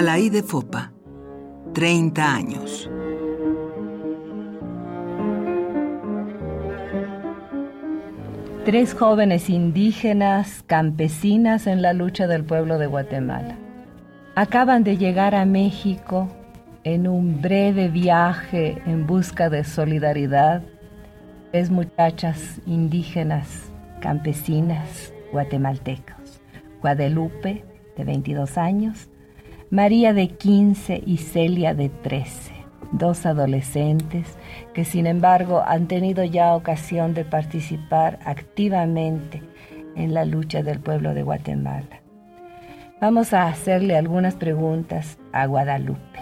Alaide 0.00 0.42
Fopa, 0.42 0.94
30 1.74 2.34
años. 2.34 2.90
Tres 8.64 8.94
jóvenes 8.94 9.50
indígenas 9.50 10.64
campesinas 10.66 11.66
en 11.66 11.82
la 11.82 11.92
lucha 11.92 12.26
del 12.26 12.44
pueblo 12.44 12.78
de 12.78 12.86
Guatemala. 12.86 13.58
Acaban 14.36 14.84
de 14.84 14.96
llegar 14.96 15.34
a 15.34 15.44
México 15.44 16.30
en 16.82 17.06
un 17.06 17.42
breve 17.42 17.88
viaje 17.88 18.80
en 18.86 19.06
busca 19.06 19.50
de 19.50 19.64
solidaridad. 19.64 20.62
Es 21.52 21.70
muchachas 21.70 22.62
indígenas, 22.64 23.70
campesinas, 24.00 25.12
guatemaltecos. 25.30 26.40
Guadalupe, 26.80 27.66
de 27.98 28.04
22 28.04 28.56
años, 28.56 29.10
María 29.70 30.12
de 30.12 30.26
15 30.26 31.00
y 31.06 31.18
Celia 31.18 31.74
de 31.74 31.90
13, 31.90 32.52
dos 32.90 33.24
adolescentes 33.24 34.36
que 34.74 34.84
sin 34.84 35.06
embargo 35.06 35.62
han 35.64 35.86
tenido 35.86 36.24
ya 36.24 36.56
ocasión 36.56 37.14
de 37.14 37.24
participar 37.24 38.18
activamente 38.24 39.44
en 39.94 40.12
la 40.12 40.24
lucha 40.24 40.64
del 40.64 40.80
pueblo 40.80 41.14
de 41.14 41.22
Guatemala. 41.22 42.02
Vamos 43.00 43.32
a 43.32 43.46
hacerle 43.46 43.96
algunas 43.96 44.34
preguntas 44.34 45.18
a 45.30 45.46
Guadalupe, 45.46 46.18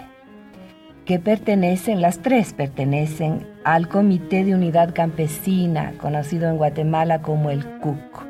que 1.05 1.17
pertenecen, 1.17 2.01
las 2.01 2.19
tres 2.19 2.53
pertenecen 2.53 3.47
al 3.63 3.89
Comité 3.89 4.43
de 4.43 4.53
Unidad 4.53 4.93
Campesina, 4.93 5.93
conocido 5.99 6.47
en 6.47 6.57
Guatemala 6.57 7.23
como 7.23 7.49
el 7.49 7.65
CUC, 7.79 8.28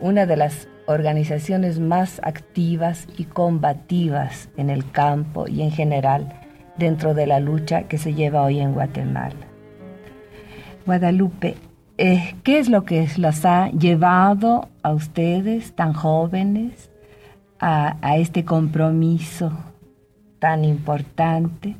una 0.00 0.26
de 0.26 0.36
las 0.36 0.68
organizaciones 0.86 1.80
más 1.80 2.20
activas 2.24 3.06
y 3.16 3.24
combativas 3.24 4.48
en 4.56 4.70
el 4.70 4.90
campo 4.90 5.46
y 5.46 5.62
en 5.62 5.70
general 5.70 6.40
dentro 6.78 7.12
de 7.12 7.26
la 7.26 7.40
lucha 7.40 7.82
que 7.82 7.98
se 7.98 8.14
lleva 8.14 8.42
hoy 8.42 8.60
en 8.60 8.72
Guatemala. 8.72 9.36
Guadalupe, 10.86 11.56
eh, 11.98 12.34
¿qué 12.44 12.58
es 12.58 12.70
lo 12.70 12.84
que 12.84 13.06
las 13.18 13.44
ha 13.44 13.70
llevado 13.70 14.68
a 14.82 14.92
ustedes 14.92 15.74
tan 15.74 15.92
jóvenes 15.92 16.90
a, 17.60 18.16
este 18.16 18.44
compromiso 18.44 19.52
tan 20.38 20.64
importante 20.64 21.76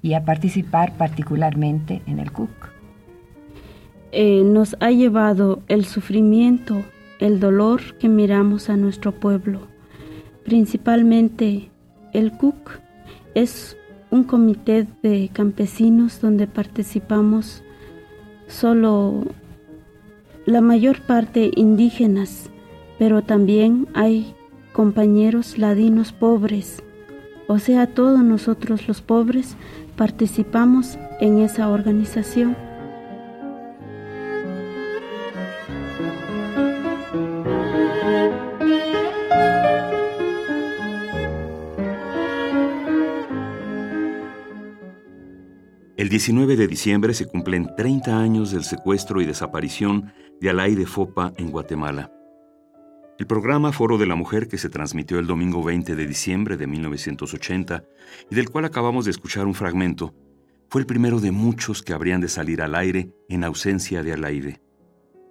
y 0.00 0.14
a 0.14 0.24
participar 0.24 0.92
particularmente 0.92 2.00
en 2.06 2.20
el 2.20 2.32
CUC? 2.32 2.48
Eh, 4.12 4.42
nos 4.44 4.76
ha 4.80 4.90
llevado 4.92 5.60
el 5.68 5.84
sufrimiento 5.84 6.82
el 7.18 7.40
dolor 7.40 7.96
que 7.98 8.08
miramos 8.08 8.68
a 8.68 8.76
nuestro 8.76 9.12
pueblo. 9.12 9.60
Principalmente 10.44 11.70
el 12.12 12.32
CUC 12.32 12.80
es 13.34 13.76
un 14.10 14.24
comité 14.24 14.86
de 15.02 15.30
campesinos 15.32 16.20
donde 16.20 16.46
participamos 16.46 17.62
solo 18.46 19.24
la 20.46 20.60
mayor 20.60 21.00
parte 21.00 21.50
indígenas, 21.56 22.50
pero 22.98 23.22
también 23.22 23.88
hay 23.94 24.34
compañeros 24.72 25.58
ladinos 25.58 26.12
pobres. 26.12 26.82
O 27.48 27.58
sea, 27.58 27.86
todos 27.86 28.22
nosotros 28.22 28.86
los 28.88 29.00
pobres 29.00 29.56
participamos 29.96 30.98
en 31.20 31.38
esa 31.40 31.68
organización. 31.68 32.56
19 46.16 46.56
de 46.56 46.66
diciembre 46.66 47.12
se 47.12 47.26
cumplen 47.26 47.68
30 47.76 48.18
años 48.18 48.50
del 48.50 48.64
secuestro 48.64 49.20
y 49.20 49.26
desaparición 49.26 50.14
de 50.40 50.48
Alay 50.48 50.74
de 50.74 50.86
Fopa 50.86 51.34
en 51.36 51.50
Guatemala. 51.50 52.10
El 53.18 53.26
programa 53.26 53.70
Foro 53.70 53.98
de 53.98 54.06
la 54.06 54.14
Mujer 54.14 54.48
que 54.48 54.56
se 54.56 54.70
transmitió 54.70 55.18
el 55.18 55.26
domingo 55.26 55.62
20 55.62 55.94
de 55.94 56.06
diciembre 56.06 56.56
de 56.56 56.66
1980 56.66 57.84
y 58.30 58.34
del 58.34 58.48
cual 58.48 58.64
acabamos 58.64 59.04
de 59.04 59.10
escuchar 59.10 59.44
un 59.44 59.52
fragmento, 59.52 60.14
fue 60.70 60.80
el 60.80 60.86
primero 60.86 61.20
de 61.20 61.32
muchos 61.32 61.82
que 61.82 61.92
habrían 61.92 62.22
de 62.22 62.28
salir 62.28 62.62
al 62.62 62.76
aire 62.76 63.10
en 63.28 63.44
ausencia 63.44 64.02
de 64.02 64.14
Alaide. 64.14 64.62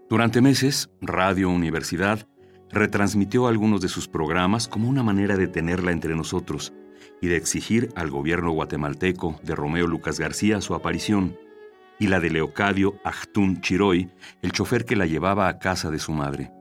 Durante 0.08 0.40
meses, 0.40 0.92
Radio 1.02 1.50
Universidad 1.50 2.28
retransmitió 2.70 3.48
algunos 3.48 3.82
de 3.82 3.88
sus 3.88 4.08
programas 4.08 4.68
como 4.68 4.88
una 4.88 5.02
manera 5.02 5.36
de 5.36 5.48
tenerla 5.48 5.92
entre 5.92 6.16
nosotros 6.16 6.74
y 7.26 7.28
de 7.28 7.38
exigir 7.38 7.90
al 7.96 8.12
gobierno 8.12 8.52
guatemalteco 8.52 9.40
de 9.42 9.56
Romeo 9.56 9.88
Lucas 9.88 10.20
García 10.20 10.62
su 10.62 10.76
aparición, 10.76 11.36
y 11.98 12.06
la 12.06 12.20
de 12.20 12.30
Leocadio 12.30 13.00
Achtun 13.04 13.62
Chiroy, 13.62 14.12
el 14.44 14.52
chofer 14.52 14.86
que 14.86 14.96
la 14.96 15.08
llevaba 15.08 15.48
a 15.48 15.58
casa 15.58 15.90
de 15.90 15.98
su 15.98 16.12
madre. 16.12 16.52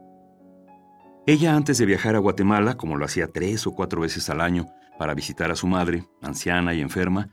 Ella, 1.26 1.54
antes 1.54 1.76
de 1.76 1.84
viajar 1.84 2.16
a 2.16 2.20
Guatemala, 2.20 2.78
como 2.78 2.96
lo 2.96 3.04
hacía 3.04 3.26
tres 3.26 3.66
o 3.66 3.72
cuatro 3.72 4.00
veces 4.00 4.30
al 4.30 4.40
año 4.40 4.66
para 4.98 5.12
visitar 5.12 5.50
a 5.50 5.56
su 5.56 5.66
madre, 5.66 6.06
anciana 6.22 6.72
y 6.72 6.80
enferma, 6.80 7.28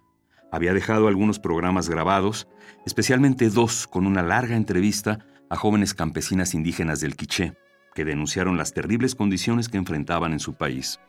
había 0.51 0.73
dejado 0.73 1.07
algunos 1.07 1.39
programas 1.39 1.87
grabados, 1.87 2.49
especialmente 2.85 3.49
dos 3.49 3.87
con 3.87 4.07
una 4.07 4.23
larga 4.23 4.57
entrevista 4.57 5.19
a 5.49 5.55
jóvenes 5.55 5.93
campesinas 5.93 6.53
indígenas 6.53 6.99
del 6.99 7.15
Quiché, 7.15 7.53
que 7.95 8.03
denunciaron 8.03 8.57
las 8.57 8.73
terribles 8.73 9.15
condiciones 9.15 9.69
que 9.69 9.77
enfrentaban 9.77 10.33
en 10.33 10.41
su 10.41 10.55
país. 10.55 10.99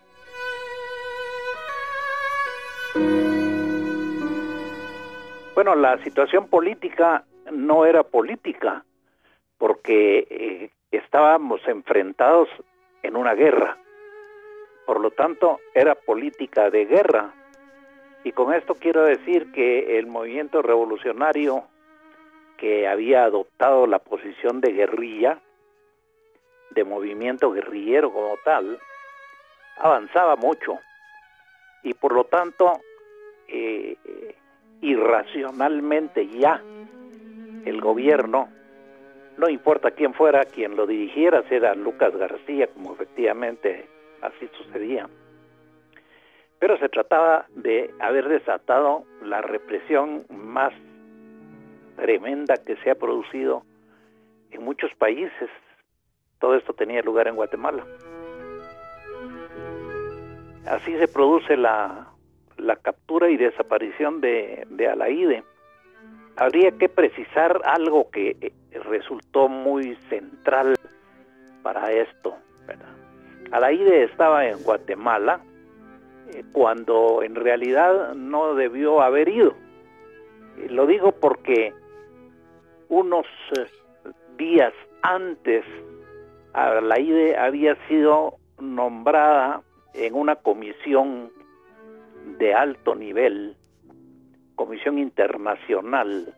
Bueno, 5.65 5.81
la 5.81 5.97
situación 6.03 6.49
política 6.49 7.25
no 7.53 7.87
era 7.87 8.03
política, 8.03 8.85
porque 9.59 10.27
eh, 10.29 10.71
estábamos 10.91 11.61
enfrentados 11.69 12.49
en 13.05 13.15
una 13.15 13.35
guerra. 13.35 13.79
Por 14.87 14.99
lo 14.99 15.13
tanto, 15.13 15.61
era 15.73 15.95
política 15.95 16.69
de 16.69 16.87
guerra. 16.87 17.33
Y 18.25 18.33
con 18.33 18.53
esto 18.53 18.75
quiero 18.75 19.05
decir 19.05 19.53
que 19.53 20.01
el 20.01 20.09
movimiento 20.09 20.63
revolucionario 20.63 21.63
que 22.57 22.89
había 22.89 23.23
adoptado 23.23 23.87
la 23.87 24.01
posición 24.01 24.61
de 24.61 24.73
guerrilla, 24.73 25.39
de 26.71 26.83
movimiento 26.83 27.53
guerrillero 27.53 28.13
como 28.13 28.37
tal, 28.45 28.81
avanzaba 29.77 30.35
mucho. 30.35 30.81
Y 31.85 31.95
por 31.95 32.15
lo 32.15 32.25
tanto, 32.25 32.81
eh, 33.47 33.97
irracionalmente 34.83 36.29
ya 36.29 36.61
el 37.65 37.81
gobierno, 37.81 38.49
no 39.39 39.49
importa 39.49 39.93
quién 39.93 40.13
fuera 40.13 40.45
quien 40.45 40.77
lo 40.77 40.87
dirigiera, 40.87 41.43
si 41.49 41.59
Lucas 41.79 42.15
García, 42.15 42.67
como 42.67 42.93
efectivamente 42.93 43.89
así 44.21 44.49
sucedía. 44.59 45.09
Pero 46.59 46.79
se 46.79 46.89
trataba 46.89 47.47
de 47.55 47.91
haber 47.99 48.29
desatado 48.29 49.05
la 49.23 49.41
represión 49.41 50.25
más 50.29 50.73
tremenda 51.97 52.57
que 52.57 52.77
se 52.77 52.91
ha 52.91 52.95
producido 52.95 53.63
en 54.51 54.63
muchos 54.65 54.93
países. 54.95 55.51
Todo 56.39 56.57
esto 56.57 56.73
tenía 56.73 57.03
lugar 57.03 57.29
en 57.29 57.37
Guatemala. 57.37 57.85
Así 60.67 60.97
se 60.99 61.09
produce 61.09 61.57
la 61.57 62.12
la 62.63 62.77
captura 62.77 63.29
y 63.29 63.37
desaparición 63.37 64.21
de, 64.21 64.67
de 64.71 64.89
Alaide. 64.89 65.45
Habría 66.37 66.71
que 66.73 66.89
precisar 66.89 67.61
algo 67.65 68.11
que 68.11 68.37
eh, 68.41 68.53
resultó 68.85 69.49
muy 69.49 69.97
central 70.09 70.77
para 71.63 71.93
esto. 71.93 72.37
Alaide 73.51 74.05
estaba 74.05 74.47
en 74.47 74.63
Guatemala 74.63 75.41
eh, 76.33 76.43
cuando 76.53 77.23
en 77.23 77.35
realidad 77.35 78.15
no 78.15 78.55
debió 78.55 79.03
haber 79.03 79.29
ido. 79.29 79.55
lo 80.71 80.87
digo 80.87 81.13
porque 81.13 81.75
unos 82.89 83.27
eh, 83.59 83.67
días 84.39 84.73
antes 85.03 85.65
Alaide 86.55 87.37
había 87.37 87.77
sido 87.89 88.37
nombrada 88.59 89.63
en 89.95 90.15
una 90.15 90.37
comisión 90.37 91.31
de 92.39 92.55
alto 92.55 92.95
nivel, 92.95 93.57
comisión 94.55 94.99
internacional, 94.99 96.35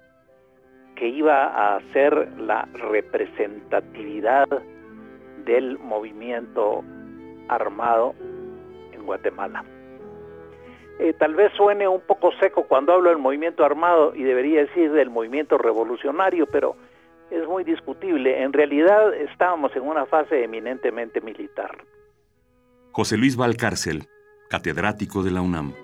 que 0.94 1.08
iba 1.08 1.46
a 1.46 1.76
hacer 1.76 2.32
la 2.38 2.68
representatividad 2.72 4.46
del 5.44 5.78
movimiento 5.78 6.84
armado 7.48 8.14
en 8.92 9.04
Guatemala. 9.04 9.64
Eh, 10.98 11.12
tal 11.18 11.34
vez 11.34 11.52
suene 11.54 11.88
un 11.88 12.00
poco 12.00 12.30
seco 12.40 12.64
cuando 12.68 12.92
hablo 12.92 13.10
del 13.10 13.18
movimiento 13.18 13.64
armado 13.64 14.14
y 14.14 14.22
debería 14.22 14.60
decir 14.60 14.92
del 14.92 15.10
movimiento 15.10 15.58
revolucionario, 15.58 16.46
pero 16.46 16.76
es 17.30 17.46
muy 17.48 17.64
discutible. 17.64 18.42
En 18.42 18.52
realidad 18.52 19.12
estábamos 19.14 19.74
en 19.74 19.82
una 19.82 20.06
fase 20.06 20.44
eminentemente 20.44 21.20
militar. 21.20 21.76
José 22.92 23.16
Luis 23.16 23.36
Valcárcel, 23.36 24.04
catedrático 24.54 25.24
de 25.24 25.32
la 25.32 25.40
UNAM. 25.40 25.74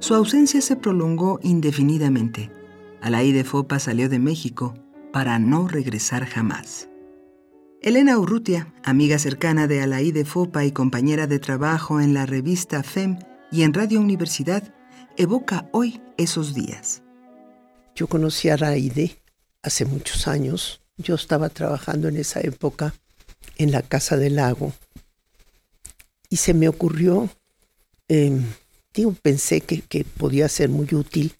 Su 0.00 0.16
ausencia 0.16 0.60
se 0.60 0.74
prolongó 0.74 1.38
indefinidamente. 1.44 2.50
Alaide 3.00 3.44
Fopa 3.44 3.78
salió 3.78 4.08
de 4.08 4.18
México 4.18 4.74
para 5.12 5.38
no 5.38 5.68
regresar 5.68 6.26
jamás. 6.26 6.88
Elena 7.82 8.18
Urrutia, 8.18 8.74
amiga 8.82 9.20
cercana 9.20 9.68
de 9.68 9.80
Alaide 9.80 10.24
Fopa 10.24 10.64
y 10.64 10.72
compañera 10.72 11.28
de 11.28 11.38
trabajo 11.38 12.00
en 12.00 12.12
la 12.12 12.26
revista 12.26 12.82
FEM 12.82 13.20
y 13.52 13.62
en 13.62 13.74
Radio 13.74 14.00
Universidad, 14.00 14.74
evoca 15.16 15.68
hoy 15.70 16.02
esos 16.16 16.52
días. 16.52 17.04
Yo 17.94 18.08
conocí 18.08 18.48
a 18.48 18.54
Alaide 18.54 19.22
hace 19.62 19.84
muchos 19.84 20.26
años. 20.26 20.82
Yo 20.96 21.14
estaba 21.14 21.48
trabajando 21.48 22.08
en 22.08 22.16
esa 22.16 22.40
época 22.40 22.92
en 23.56 23.72
la 23.72 23.82
Casa 23.82 24.16
del 24.16 24.36
Lago 24.36 24.72
y 26.28 26.36
se 26.36 26.54
me 26.54 26.68
ocurrió, 26.68 27.30
em, 28.08 28.44
digo, 28.94 29.14
pensé 29.22 29.60
que, 29.60 29.80
que 29.82 30.04
podía 30.04 30.48
ser 30.48 30.68
muy 30.68 30.88
útil. 30.92 31.34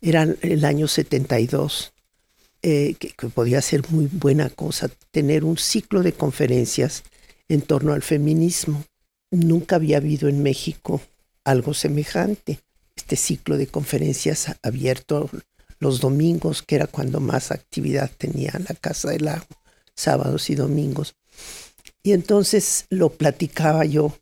Era 0.00 0.22
el 0.22 0.64
año 0.64 0.88
72 0.88 1.92
eh, 2.68 2.96
que, 2.98 3.28
podía 3.28 3.62
ser 3.62 3.88
muy 3.90 4.06
buena 4.06 4.50
cosa 4.50 4.90
tener 5.12 5.44
un 5.44 5.56
ciclo 5.56 6.02
de 6.02 6.12
conferencias 6.12 7.04
en 7.48 7.60
torno 7.60 7.92
al 7.92 8.02
feminismo. 8.02 8.84
Nunca 9.30 9.76
había 9.76 9.98
habido 9.98 10.28
en 10.28 10.42
México 10.42 11.00
algo 11.44 11.74
semejante. 11.74 12.58
Este 12.96 13.14
ciclo 13.14 13.56
de 13.56 13.68
conferencias 13.68 14.56
abierto 14.62 15.30
los 15.78 16.00
domingos, 16.00 16.62
que 16.62 16.74
era 16.74 16.88
cuando 16.88 17.20
más 17.20 17.52
actividad 17.52 18.10
tenía 18.18 18.52
la 18.68 18.74
Casa 18.74 19.10
del 19.10 19.26
Lago, 19.26 19.46
sábados 19.94 20.50
y 20.50 20.56
domingos. 20.56 21.14
Y 22.02 22.12
entonces 22.12 22.86
lo 22.88 23.10
platicaba 23.10 23.84
yo 23.84 24.16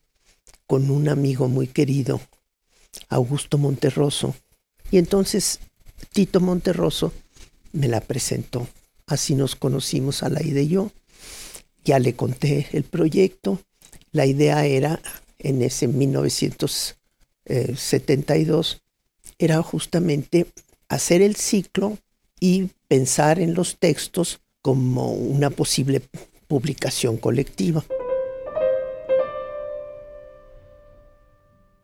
con 0.66 0.90
un 0.90 1.08
amigo 1.08 1.48
muy 1.48 1.66
querido, 1.66 2.20
Augusto 3.08 3.56
Monterroso. 3.58 4.34
Y 4.90 4.98
entonces 4.98 5.60
Tito 6.12 6.40
Monterroso 6.40 7.12
me 7.72 7.88
la 7.88 8.00
presentó. 8.00 8.68
Así 9.06 9.34
nos 9.34 9.56
conocimos 9.56 10.22
a 10.22 10.30
la 10.30 10.42
idea 10.42 10.62
y 10.62 10.68
yo. 10.68 10.90
Ya 11.84 11.98
le 11.98 12.16
conté 12.16 12.68
el 12.72 12.84
proyecto. 12.84 13.60
La 14.12 14.24
idea 14.24 14.64
era, 14.64 15.02
en 15.38 15.60
ese 15.60 15.88
1972, 15.88 18.80
era 19.38 19.62
justamente 19.62 20.46
hacer 20.88 21.20
el 21.20 21.36
ciclo 21.36 21.98
y 22.40 22.70
pensar 22.88 23.38
en 23.40 23.52
los 23.54 23.78
textos 23.78 24.40
como 24.62 25.12
una 25.12 25.50
posible 25.50 26.00
publicación 26.46 27.16
colectiva. 27.16 27.82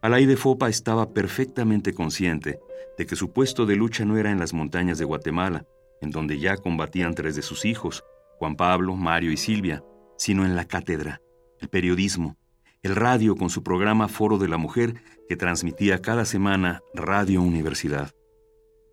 Alaide 0.02 0.36
Fopa 0.36 0.68
estaba 0.68 1.12
perfectamente 1.12 1.92
consciente 1.92 2.58
de 2.96 3.06
que 3.06 3.16
su 3.16 3.32
puesto 3.32 3.66
de 3.66 3.76
lucha 3.76 4.04
no 4.04 4.16
era 4.16 4.30
en 4.30 4.38
las 4.38 4.54
montañas 4.54 4.98
de 4.98 5.04
Guatemala, 5.04 5.66
en 6.00 6.10
donde 6.10 6.38
ya 6.38 6.56
combatían 6.56 7.14
tres 7.14 7.36
de 7.36 7.42
sus 7.42 7.64
hijos, 7.64 8.02
Juan 8.38 8.56
Pablo, 8.56 8.96
Mario 8.96 9.30
y 9.30 9.36
Silvia, 9.36 9.84
sino 10.16 10.44
en 10.44 10.56
la 10.56 10.64
cátedra, 10.64 11.20
el 11.60 11.68
periodismo, 11.68 12.36
el 12.82 12.96
radio 12.96 13.36
con 13.36 13.50
su 13.50 13.62
programa 13.62 14.08
Foro 14.08 14.38
de 14.38 14.48
la 14.48 14.56
Mujer 14.56 14.94
que 15.28 15.36
transmitía 15.36 16.00
cada 16.00 16.24
semana 16.24 16.80
Radio 16.94 17.42
Universidad. 17.42 18.10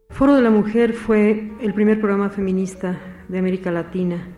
Foro 0.09 0.35
de 0.35 0.41
la 0.41 0.49
Mujer 0.49 0.93
fue 0.93 1.51
el 1.61 1.73
primer 1.73 1.99
programa 1.99 2.29
feminista 2.29 2.99
de 3.29 3.39
América 3.39 3.71
Latina. 3.71 4.35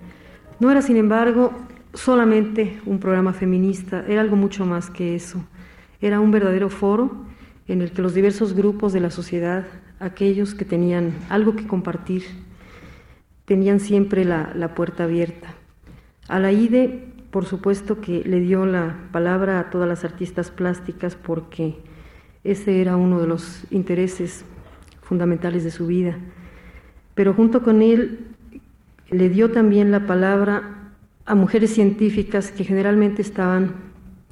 No 0.59 0.69
era, 0.69 0.81
sin 0.81 0.97
embargo, 0.97 1.53
solamente 1.93 2.81
un 2.85 2.99
programa 2.99 3.33
feminista, 3.33 4.03
era 4.07 4.21
algo 4.21 4.35
mucho 4.35 4.65
más 4.65 4.89
que 4.89 5.15
eso. 5.15 5.43
Era 6.01 6.19
un 6.19 6.31
verdadero 6.31 6.69
foro 6.69 7.25
en 7.67 7.81
el 7.81 7.91
que 7.91 8.01
los 8.01 8.13
diversos 8.13 8.53
grupos 8.53 8.91
de 8.91 8.99
la 8.99 9.09
sociedad, 9.09 9.67
aquellos 9.99 10.55
que 10.55 10.65
tenían 10.65 11.13
algo 11.29 11.55
que 11.55 11.67
compartir, 11.67 12.23
tenían 13.45 13.79
siempre 13.79 14.25
la, 14.25 14.73
puerta 14.75 15.05
abierta. 15.05 15.55
A 16.27 16.39
la 16.39 16.51
IDE, 16.51 17.07
por 17.31 17.45
supuesto 17.45 18.01
que 18.01 18.23
le 18.25 18.39
dio 18.39 18.65
la 18.65 18.97
palabra 19.11 19.59
a 19.59 19.69
todas 19.69 19.87
las 19.87 20.03
artistas 20.03 20.51
plásticas 20.51 21.15
porque 21.15 21.77
ese 22.43 22.81
era 22.81 22.97
uno 22.97 23.19
de 23.19 23.27
los 23.27 23.63
intereses 23.71 24.45
fundamentales 25.01 25.63
de 25.63 25.71
su 25.71 25.87
vida. 25.87 26.17
Pero 27.15 27.33
junto 27.33 27.63
con 27.63 27.81
él 27.81 28.28
le 29.11 29.29
dio 29.29 29.51
también 29.51 29.91
la 29.91 30.05
palabra 30.05 30.93
a 31.25 31.35
mujeres 31.35 31.73
científicas 31.73 32.51
que 32.51 32.63
generalmente 32.63 33.21
estaban 33.21 33.75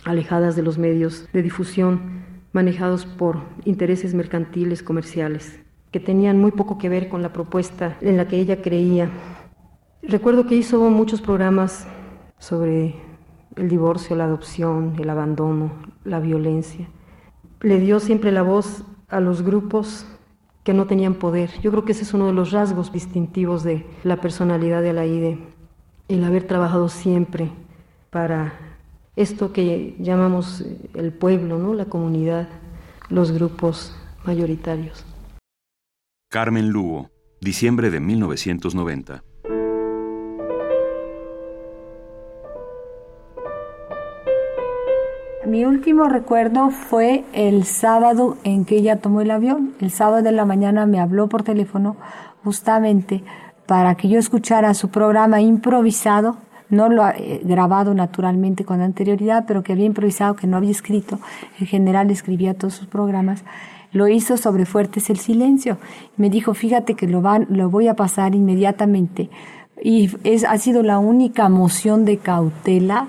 alejadas 0.03 0.55
de 0.55 0.63
los 0.63 0.77
medios 0.77 1.27
de 1.33 1.41
difusión 1.41 2.23
manejados 2.53 3.05
por 3.05 3.39
intereses 3.65 4.13
mercantiles 4.13 4.81
comerciales 4.81 5.59
que 5.91 5.99
tenían 5.99 6.39
muy 6.39 6.51
poco 6.51 6.77
que 6.77 6.89
ver 6.89 7.09
con 7.09 7.21
la 7.21 7.33
propuesta 7.33 7.97
en 8.01 8.17
la 8.17 8.27
que 8.27 8.39
ella 8.39 8.61
creía. 8.61 9.09
Recuerdo 10.01 10.45
que 10.45 10.55
hizo 10.55 10.79
muchos 10.89 11.21
programas 11.21 11.87
sobre 12.39 12.95
el 13.55 13.69
divorcio, 13.69 14.15
la 14.15 14.25
adopción, 14.25 14.95
el 14.99 15.09
abandono, 15.09 15.71
la 16.03 16.19
violencia. 16.19 16.87
Le 17.61 17.79
dio 17.79 17.99
siempre 17.99 18.31
la 18.31 18.41
voz 18.43 18.83
a 19.07 19.19
los 19.19 19.41
grupos 19.41 20.05
que 20.67 20.73
no 20.73 20.85
tenían 20.85 21.13
poder. 21.13 21.49
Yo 21.61 21.71
creo 21.71 21.85
que 21.85 21.93
ese 21.93 22.03
es 22.03 22.13
uno 22.13 22.27
de 22.27 22.33
los 22.33 22.51
rasgos 22.51 22.91
distintivos 22.91 23.63
de 23.63 23.85
la 24.03 24.19
personalidad 24.19 24.81
de 24.81 24.89
Alaide, 24.89 25.39
el 26.09 26.21
haber 26.25 26.45
trabajado 26.45 26.89
siempre 26.89 27.49
para 28.09 28.51
esto 29.15 29.53
que 29.53 29.95
llamamos 29.97 30.65
el 30.93 31.13
pueblo, 31.13 31.57
¿no? 31.57 31.73
la 31.73 31.85
comunidad, 31.85 32.49
los 33.07 33.31
grupos 33.31 33.95
mayoritarios. 34.25 35.05
Carmen 36.29 36.67
Lugo, 36.67 37.11
diciembre 37.39 37.89
de 37.89 38.01
1990. 38.01 39.23
Mi 45.47 45.63
último 45.63 46.09
recuerdo 46.09 46.71
fue 46.71 47.23
el 47.31 47.63
sábado 47.63 48.35
en 48.43 48.65
que 48.65 48.75
ella 48.75 48.97
tomó 48.97 49.21
el 49.21 49.31
avión. 49.31 49.75
El 49.79 49.91
sábado 49.91 50.21
de 50.21 50.33
la 50.33 50.43
mañana 50.43 50.85
me 50.85 50.99
habló 50.99 51.29
por 51.29 51.43
teléfono 51.43 51.95
justamente 52.43 53.23
para 53.65 53.95
que 53.95 54.09
yo 54.09 54.19
escuchara 54.19 54.73
su 54.73 54.89
programa 54.89 55.39
improvisado, 55.39 56.35
no 56.69 56.89
lo 56.89 57.01
ha 57.05 57.11
eh, 57.11 57.39
grabado 57.45 57.93
naturalmente 57.93 58.65
con 58.65 58.81
anterioridad, 58.81 59.45
pero 59.47 59.63
que 59.63 59.71
había 59.71 59.85
improvisado, 59.85 60.35
que 60.35 60.47
no 60.47 60.57
había 60.57 60.71
escrito. 60.71 61.17
En 61.61 61.67
general 61.67 62.11
escribía 62.11 62.53
todos 62.53 62.73
sus 62.73 62.87
programas 62.87 63.45
lo 63.93 64.09
hizo 64.09 64.35
sobre 64.35 64.65
Fuertes 64.65 65.09
el 65.09 65.17
Silencio. 65.17 65.77
Me 66.17 66.29
dijo, 66.29 66.53
fíjate 66.53 66.95
que 66.95 67.07
lo, 67.07 67.21
van, 67.21 67.47
lo 67.49 67.69
voy 67.69 67.87
a 67.87 67.95
pasar 67.95 68.35
inmediatamente. 68.35 69.29
Y 69.81 70.11
es, 70.25 70.43
ha 70.43 70.57
sido 70.57 70.83
la 70.83 70.99
única 70.99 71.47
moción 71.47 72.03
de 72.03 72.17
cautela. 72.17 73.07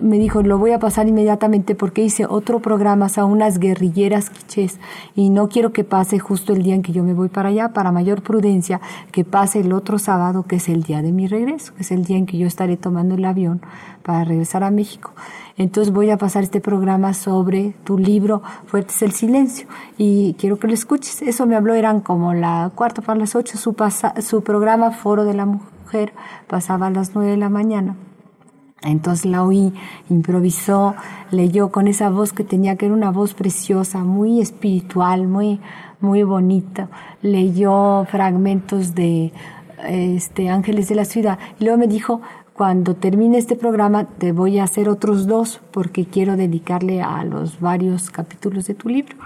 Me 0.00 0.18
dijo, 0.18 0.42
lo 0.42 0.58
voy 0.58 0.72
a 0.72 0.78
pasar 0.78 1.08
inmediatamente 1.08 1.74
porque 1.74 2.02
hice 2.02 2.26
otro 2.26 2.60
programa 2.60 3.08
a 3.16 3.24
unas 3.24 3.58
guerrilleras 3.58 4.30
quichés 4.30 4.78
y 5.14 5.30
no 5.30 5.48
quiero 5.48 5.72
que 5.72 5.84
pase 5.84 6.18
justo 6.18 6.52
el 6.52 6.62
día 6.62 6.74
en 6.74 6.82
que 6.82 6.92
yo 6.92 7.02
me 7.02 7.14
voy 7.14 7.28
para 7.28 7.50
allá, 7.50 7.72
para 7.72 7.92
mayor 7.92 8.22
prudencia, 8.22 8.80
que 9.12 9.24
pase 9.24 9.60
el 9.60 9.72
otro 9.72 9.98
sábado, 9.98 10.44
que 10.44 10.56
es 10.56 10.68
el 10.68 10.82
día 10.82 11.02
de 11.02 11.12
mi 11.12 11.26
regreso, 11.26 11.74
que 11.74 11.82
es 11.82 11.92
el 11.92 12.04
día 12.04 12.16
en 12.16 12.26
que 12.26 12.38
yo 12.38 12.46
estaré 12.46 12.76
tomando 12.76 13.14
el 13.14 13.24
avión 13.24 13.60
para 14.02 14.24
regresar 14.24 14.64
a 14.64 14.70
México. 14.70 15.12
Entonces 15.56 15.92
voy 15.92 16.10
a 16.10 16.18
pasar 16.18 16.42
este 16.42 16.60
programa 16.60 17.14
sobre 17.14 17.74
tu 17.84 17.98
libro 17.98 18.42
Fuertes 18.66 19.02
el 19.02 19.12
Silencio 19.12 19.66
y 19.96 20.34
quiero 20.34 20.58
que 20.58 20.66
lo 20.66 20.74
escuches. 20.74 21.22
Eso 21.22 21.46
me 21.46 21.56
habló, 21.56 21.74
eran 21.74 22.00
como 22.00 22.34
la 22.34 22.70
cuarta 22.74 23.02
para 23.02 23.18
las 23.18 23.34
ocho, 23.34 23.56
su, 23.56 23.74
su 24.20 24.42
programa 24.42 24.90
Foro 24.90 25.24
de 25.24 25.34
la 25.34 25.46
Mujer 25.46 26.12
pasaba 26.48 26.88
a 26.88 26.90
las 26.90 27.14
nueve 27.14 27.32
de 27.32 27.36
la 27.36 27.48
mañana. 27.48 27.96
Entonces 28.82 29.24
la 29.24 29.44
oí, 29.44 29.72
improvisó, 30.10 30.94
leyó 31.30 31.70
con 31.70 31.88
esa 31.88 32.10
voz 32.10 32.32
que 32.32 32.44
tenía, 32.44 32.76
que 32.76 32.86
era 32.86 32.94
una 32.94 33.10
voz 33.10 33.32
preciosa, 33.32 34.04
muy 34.04 34.40
espiritual, 34.40 35.26
muy, 35.26 35.60
muy 36.00 36.22
bonita. 36.22 36.88
Leyó 37.22 38.04
fragmentos 38.10 38.94
de 38.94 39.32
este, 39.86 40.50
Ángeles 40.50 40.88
de 40.88 40.94
la 40.94 41.04
Ciudad. 41.04 41.38
Y 41.58 41.64
luego 41.64 41.78
me 41.78 41.86
dijo, 41.86 42.20
cuando 42.52 42.94
termine 42.94 43.38
este 43.38 43.56
programa 43.56 44.04
te 44.04 44.32
voy 44.32 44.58
a 44.58 44.64
hacer 44.64 44.88
otros 44.88 45.26
dos 45.26 45.60
porque 45.72 46.04
quiero 46.04 46.36
dedicarle 46.36 47.02
a 47.02 47.24
los 47.24 47.60
varios 47.60 48.10
capítulos 48.10 48.66
de 48.66 48.74
tu 48.74 48.88
libro. 48.88 49.16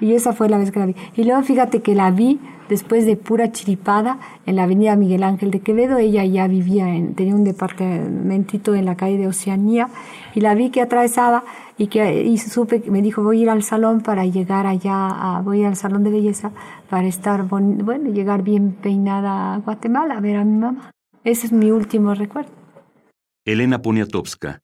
Y 0.00 0.14
esa 0.14 0.32
fue 0.32 0.48
la 0.48 0.58
vez 0.58 0.70
que 0.70 0.80
la 0.80 0.86
vi. 0.86 0.96
Y 1.14 1.24
luego 1.24 1.42
fíjate 1.42 1.80
que 1.80 1.94
la 1.94 2.10
vi 2.10 2.40
después 2.72 3.04
de 3.04 3.16
pura 3.16 3.52
chiripada 3.52 4.18
en 4.46 4.56
la 4.56 4.64
avenida 4.64 4.96
Miguel 4.96 5.22
Ángel 5.22 5.50
de 5.50 5.60
Quevedo. 5.60 5.98
Ella 5.98 6.24
ya 6.24 6.48
vivía, 6.48 6.88
en, 6.88 7.14
tenía 7.14 7.34
un 7.34 7.44
departamentito 7.44 8.74
en 8.74 8.86
la 8.86 8.96
calle 8.96 9.18
de 9.18 9.26
Oceanía 9.28 9.88
y 10.34 10.40
la 10.40 10.54
vi 10.54 10.70
que 10.70 10.80
atravesaba 10.80 11.44
y 11.76 11.88
que 11.88 12.24
y 12.24 12.38
supe, 12.38 12.82
me 12.90 13.02
dijo 13.02 13.22
voy 13.22 13.40
a 13.40 13.42
ir 13.42 13.50
al 13.50 13.62
salón 13.62 14.00
para 14.00 14.24
llegar 14.24 14.66
allá, 14.66 15.08
a, 15.08 15.42
voy 15.42 15.64
al 15.64 15.76
salón 15.76 16.02
de 16.02 16.10
belleza 16.10 16.50
para 16.88 17.06
estar, 17.06 17.44
bueno, 17.44 18.10
llegar 18.10 18.42
bien 18.42 18.72
peinada 18.72 19.54
a 19.54 19.58
Guatemala 19.58 20.16
a 20.16 20.20
ver 20.20 20.36
a 20.36 20.44
mi 20.44 20.58
mamá. 20.58 20.90
Ese 21.24 21.46
es 21.46 21.52
mi 21.52 21.70
último 21.70 22.14
recuerdo. 22.14 22.50
Elena 23.44 23.82
Poniatowska, 23.82 24.60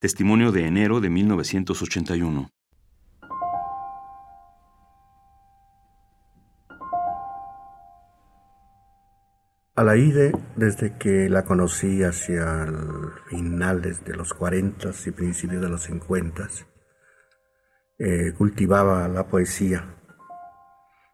Testimonio 0.00 0.52
de 0.52 0.66
enero 0.66 1.00
de 1.00 1.10
1981. 1.10 2.48
Alaide, 9.76 10.32
desde 10.56 10.98
que 10.98 11.28
la 11.28 11.44
conocí 11.44 12.02
hacia 12.02 12.66
finales 13.28 14.04
de 14.04 14.16
los 14.16 14.34
40 14.34 14.90
y 15.06 15.10
principios 15.12 15.62
de 15.62 15.68
los 15.68 15.82
50, 15.82 16.48
eh, 17.98 18.32
cultivaba 18.36 19.06
la 19.06 19.28
poesía, 19.28 19.94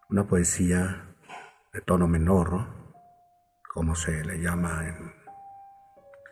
una 0.09 0.27
poesía 0.27 1.15
de 1.71 1.83
tono 1.83 2.09
menor, 2.09 2.67
como 3.75 3.95
se 3.95 4.25
le 4.25 4.41
llama 4.41 4.89
en 4.89 5.13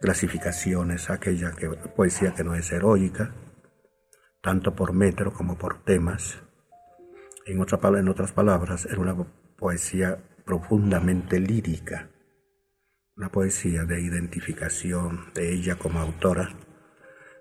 clasificaciones, 0.01 1.11
aquella 1.11 1.53
que, 1.53 1.69
poesía 1.69 2.35
que 2.35 2.43
no 2.43 2.55
es 2.55 2.73
heroica, 2.73 3.35
tanto 4.41 4.75
por 4.75 4.95
metro 4.95 5.31
como 5.31 5.59
por 5.59 5.85
temas. 5.85 6.43
En, 7.45 7.61
otra, 7.61 7.79
en 7.99 8.09
otras 8.09 8.33
palabras, 8.33 8.87
era 8.87 8.99
una 8.99 9.15
poesía 9.59 10.17
profundamente 10.47 11.39
lírica 11.39 12.09
una 13.17 13.29
poesía 13.29 13.85
de 13.85 14.01
identificación 14.01 15.33
de 15.35 15.55
ella 15.55 15.77
como 15.77 16.01
autora, 16.01 16.51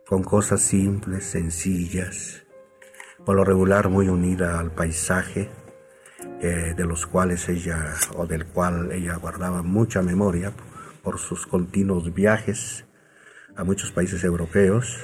con 0.07 0.23
cosas 0.23 0.61
simples, 0.61 1.25
sencillas, 1.25 2.45
por 3.25 3.35
lo 3.35 3.43
regular 3.43 3.89
muy 3.89 4.07
unida 4.07 4.59
al 4.59 4.71
paisaje, 4.71 5.49
eh, 6.41 6.75
de 6.77 6.85
los 6.85 7.07
cuales 7.07 7.49
ella, 7.49 7.95
o 8.15 8.27
del 8.27 8.45
cual 8.45 8.91
ella 8.91 9.15
guardaba 9.15 9.63
mucha 9.63 10.03
memoria 10.03 10.53
por 11.01 11.17
sus 11.17 11.47
continuos 11.47 12.13
viajes 12.13 12.85
a 13.55 13.63
muchos 13.63 13.91
países 13.91 14.23
europeos, 14.23 15.03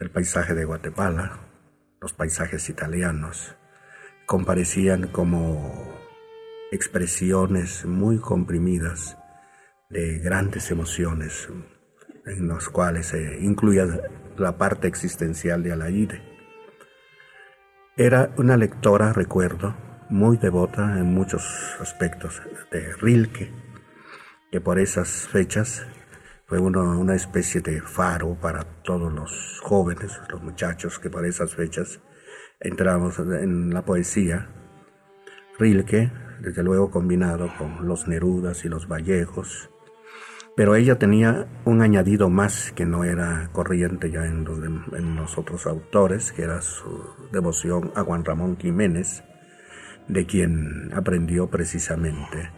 el 0.00 0.10
paisaje 0.10 0.54
de 0.54 0.64
Guatemala, 0.64 1.40
los 2.00 2.14
paisajes 2.14 2.70
italianos, 2.70 3.54
comparecían 4.24 5.08
como 5.08 5.92
expresiones 6.70 7.84
muy 7.84 8.18
comprimidas 8.18 9.18
de 9.92 10.18
grandes 10.20 10.70
emociones 10.70 11.48
en 12.24 12.48
las 12.48 12.68
cuales 12.70 13.08
se 13.08 13.38
incluía 13.40 13.86
la 14.38 14.56
parte 14.56 14.88
existencial 14.88 15.62
de 15.62 15.72
Alaide. 15.72 16.22
Era 17.96 18.32
una 18.38 18.56
lectora, 18.56 19.12
recuerdo, 19.12 19.76
muy 20.08 20.38
devota 20.38 20.98
en 20.98 21.12
muchos 21.12 21.44
aspectos 21.78 22.40
de 22.70 22.94
Rilke, 22.94 23.52
que 24.50 24.60
por 24.62 24.78
esas 24.78 25.28
fechas 25.28 25.86
fue 26.46 26.58
una 26.58 27.14
especie 27.14 27.60
de 27.60 27.82
faro 27.82 28.34
para 28.40 28.64
todos 28.82 29.12
los 29.12 29.60
jóvenes, 29.62 30.18
los 30.30 30.42
muchachos 30.42 30.98
que 30.98 31.10
por 31.10 31.26
esas 31.26 31.54
fechas 31.54 32.00
entramos 32.60 33.18
en 33.18 33.74
la 33.74 33.84
poesía. 33.84 34.48
Rilke, 35.58 36.10
desde 36.40 36.62
luego 36.62 36.90
combinado 36.90 37.52
con 37.58 37.86
los 37.86 38.08
Nerudas 38.08 38.64
y 38.64 38.70
los 38.70 38.88
Vallejos, 38.88 39.71
pero 40.54 40.76
ella 40.76 40.98
tenía 40.98 41.46
un 41.64 41.80
añadido 41.80 42.28
más 42.28 42.72
que 42.72 42.84
no 42.84 43.04
era 43.04 43.48
corriente 43.52 44.10
ya 44.10 44.26
en 44.26 44.44
los, 45.16 45.38
otros 45.38 45.66
autores, 45.66 46.32
que 46.32 46.42
era 46.42 46.60
su 46.60 47.04
devoción 47.32 47.90
a 47.94 48.02
Juan 48.02 48.24
Ramón 48.24 48.58
Jiménez, 48.58 49.24
de 50.08 50.26
quien 50.26 50.92
aprendió 50.94 51.48
precisamente 51.48 52.50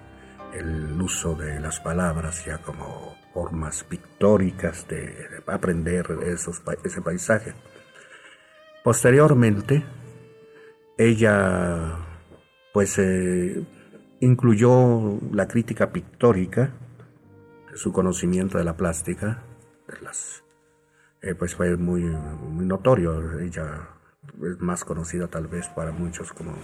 el 0.54 1.00
uso 1.00 1.34
de 1.34 1.60
las 1.60 1.80
palabras 1.80 2.44
ya 2.44 2.58
como 2.58 3.16
formas 3.32 3.84
pictóricas 3.84 4.86
de 4.88 5.14
aprender 5.46 6.06
esos, 6.26 6.62
ese 6.84 7.00
paisaje. 7.00 7.54
Posteriormente, 8.82 9.84
ella 10.98 11.96
pues 12.72 12.98
eh, 12.98 13.64
incluyó 14.20 15.18
la 15.32 15.46
crítica 15.46 15.92
pictórica 15.92 16.72
su 17.74 17.92
conocimiento 17.92 18.58
de 18.58 18.64
la 18.64 18.76
plástica, 18.76 19.42
las, 20.02 20.44
eh, 21.22 21.34
pues 21.34 21.54
fue 21.54 21.76
muy, 21.76 22.02
notorio. 22.02 23.40
Ella 23.40 23.88
es 24.42 24.60
más 24.60 24.84
conocida 24.84 25.28
tal 25.28 25.46
vez 25.46 25.68
para 25.68 25.92
muchos 25.92 26.32
como 26.32 26.54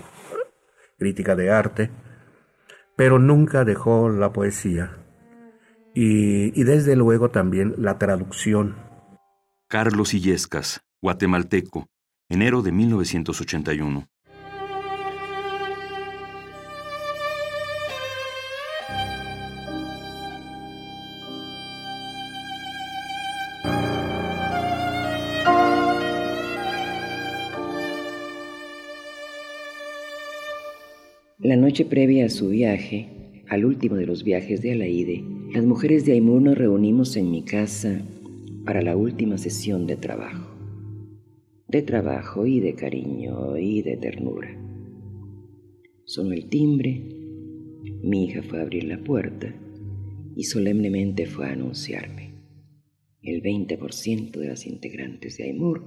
crítica 0.98 1.36
de 1.36 1.50
arte, 1.50 1.90
pero 2.96 3.18
nunca 3.18 3.64
dejó 3.64 4.08
la 4.08 4.32
poesía 4.32 4.96
y, 5.94 6.58
y 6.58 6.64
desde 6.64 6.96
luego 6.96 7.30
también 7.30 7.74
la 7.78 7.98
traducción. 7.98 8.76
Carlos 9.68 10.14
Illescas, 10.14 10.82
guatemalteco, 11.00 11.88
enero 12.28 12.62
de 12.62 12.72
1981. 12.72 14.08
Noche 31.70 31.84
previa 31.84 32.26
a 32.26 32.28
su 32.28 32.48
viaje, 32.48 33.44
al 33.48 33.64
último 33.64 33.94
de 33.94 34.04
los 34.04 34.24
viajes 34.24 34.60
de 34.60 34.72
Alaide, 34.72 35.22
las 35.54 35.64
mujeres 35.64 36.04
de 36.04 36.14
Aymur 36.14 36.42
nos 36.42 36.58
reunimos 36.58 37.16
en 37.16 37.30
mi 37.30 37.44
casa 37.44 38.02
para 38.64 38.82
la 38.82 38.96
última 38.96 39.38
sesión 39.38 39.86
de 39.86 39.94
trabajo. 39.94 40.50
De 41.68 41.82
trabajo 41.82 42.44
y 42.44 42.58
de 42.58 42.74
cariño 42.74 43.56
y 43.56 43.82
de 43.82 43.96
ternura. 43.96 44.48
Sonó 46.06 46.32
el 46.32 46.48
timbre, 46.48 47.04
mi 48.02 48.24
hija 48.24 48.42
fue 48.42 48.58
a 48.58 48.62
abrir 48.62 48.82
la 48.82 48.98
puerta 49.04 49.54
y 50.34 50.42
solemnemente 50.42 51.26
fue 51.26 51.46
a 51.46 51.52
anunciarme. 51.52 52.32
El 53.22 53.44
20% 53.44 54.32
de 54.32 54.48
las 54.48 54.66
integrantes 54.66 55.36
de 55.36 55.44
Aymur 55.44 55.84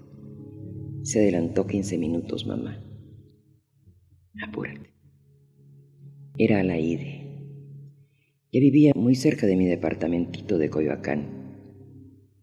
se 1.04 1.20
adelantó 1.20 1.68
15 1.68 1.98
minutos, 1.98 2.48
mamá. 2.48 2.82
Apúrate. 4.48 4.93
Era 6.36 6.62
Alaide. 6.62 7.22
Ya 8.52 8.60
vivía 8.60 8.94
muy 8.96 9.14
cerca 9.14 9.46
de 9.46 9.56
mi 9.56 9.68
departamentito 9.68 10.58
de 10.58 10.68
Coyoacán, 10.68 11.28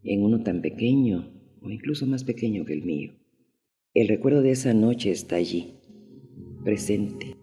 en 0.05 0.23
uno 0.23 0.45
tan 0.45 0.63
pequeño 0.63 1.33
o 1.61 1.71
incluso 1.71 2.07
más 2.07 2.23
pequeño 2.23 2.65
que 2.65 2.73
el 2.73 2.85
mío. 2.85 3.17
El 3.93 4.07
recuerdo 4.07 4.43
de 4.43 4.53
esa 4.53 4.75
noche 4.75 5.11
está 5.11 5.35
allí, 5.35 5.81
presente. 6.63 7.35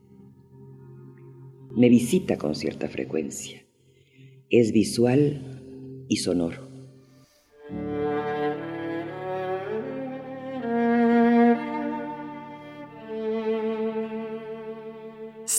Me 1.75 1.89
visita 1.89 2.37
con 2.37 2.55
cierta 2.55 2.87
frecuencia. 2.87 3.65
Es 4.49 4.71
visual 4.71 6.05
y 6.07 6.15
sonoro. 6.15 6.66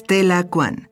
Stella 0.08 0.42
Kwan. 0.44 0.88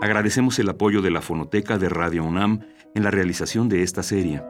Agradecemos 0.00 0.58
el 0.58 0.70
apoyo 0.70 1.02
de 1.02 1.10
la 1.10 1.20
Fonoteca 1.20 1.76
de 1.76 1.90
Radio 1.90 2.24
UNAM 2.24 2.60
en 2.94 3.02
la 3.02 3.10
realización 3.10 3.68
de 3.68 3.82
esta 3.82 4.02
serie. 4.02 4.42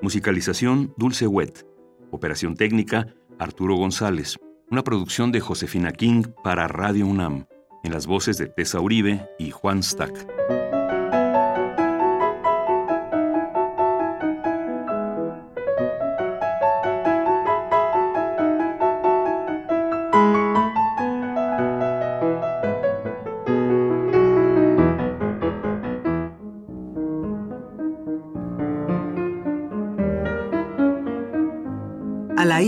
Musicalización 0.00 0.94
Dulce 0.96 1.26
Wet. 1.26 1.66
Operación 2.12 2.54
técnica 2.54 3.08
Arturo 3.40 3.74
González. 3.74 4.38
Una 4.70 4.84
producción 4.84 5.32
de 5.32 5.40
Josefina 5.40 5.90
King 5.90 6.22
para 6.44 6.68
Radio 6.68 7.08
UNAM. 7.08 7.46
En 7.82 7.90
las 7.90 8.06
voces 8.06 8.38
de 8.38 8.46
Tessa 8.46 8.78
Uribe 8.78 9.26
y 9.40 9.50
Juan 9.50 9.82
Stack. 9.82 10.61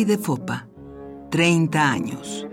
De 0.04 0.18
Fopa, 0.18 0.68
30 1.30 1.90
años. 1.90 2.46